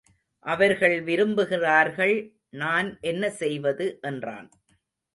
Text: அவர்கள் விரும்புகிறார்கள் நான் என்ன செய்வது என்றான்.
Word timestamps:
அவர்கள் 0.45 0.95
விரும்புகிறார்கள் 1.03 2.15
நான் 2.55 2.97
என்ன 3.01 3.29
செய்வது 3.41 3.87
என்றான். 4.01 4.49